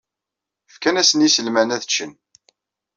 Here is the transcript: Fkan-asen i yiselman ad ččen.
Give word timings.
Fkan-asen 0.73 1.19
i 1.21 1.23
yiselman 1.27 1.73
ad 1.75 1.83
ččen. 1.87 2.11